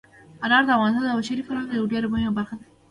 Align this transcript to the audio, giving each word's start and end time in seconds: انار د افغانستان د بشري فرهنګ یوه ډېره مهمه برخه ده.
انار 0.43 0.63
د 0.65 0.69
افغانستان 0.75 1.05
د 1.13 1.17
بشري 1.19 1.43
فرهنګ 1.47 1.69
یوه 1.77 1.89
ډېره 1.93 2.07
مهمه 2.13 2.33
برخه 2.39 2.55
ده. 2.59 2.65